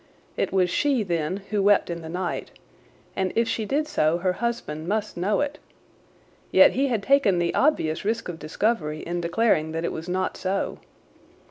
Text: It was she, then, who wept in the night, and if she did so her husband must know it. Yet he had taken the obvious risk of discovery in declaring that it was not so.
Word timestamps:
It 0.35 0.51
was 0.51 0.71
she, 0.71 1.03
then, 1.03 1.43
who 1.51 1.61
wept 1.61 1.91
in 1.91 2.01
the 2.01 2.09
night, 2.09 2.49
and 3.15 3.31
if 3.35 3.47
she 3.47 3.65
did 3.65 3.87
so 3.87 4.17
her 4.17 4.33
husband 4.33 4.87
must 4.87 5.15
know 5.15 5.41
it. 5.41 5.59
Yet 6.49 6.71
he 6.71 6.87
had 6.87 7.03
taken 7.03 7.37
the 7.37 7.53
obvious 7.53 8.03
risk 8.03 8.27
of 8.27 8.39
discovery 8.39 9.01
in 9.01 9.21
declaring 9.21 9.73
that 9.73 9.85
it 9.85 9.91
was 9.91 10.09
not 10.09 10.37
so. 10.37 10.79